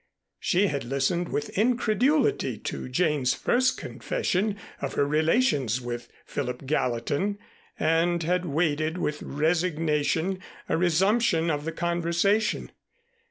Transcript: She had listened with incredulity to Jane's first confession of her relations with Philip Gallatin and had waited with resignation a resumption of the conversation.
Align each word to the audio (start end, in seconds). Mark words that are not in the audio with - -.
She 0.39 0.65
had 0.65 0.83
listened 0.83 1.29
with 1.29 1.55
incredulity 1.55 2.57
to 2.57 2.89
Jane's 2.89 3.35
first 3.35 3.77
confession 3.77 4.57
of 4.81 4.93
her 4.95 5.05
relations 5.05 5.79
with 5.79 6.11
Philip 6.25 6.65
Gallatin 6.65 7.37
and 7.77 8.23
had 8.23 8.45
waited 8.47 8.97
with 8.97 9.21
resignation 9.21 10.39
a 10.67 10.75
resumption 10.75 11.51
of 11.51 11.65
the 11.65 11.71
conversation. 11.71 12.71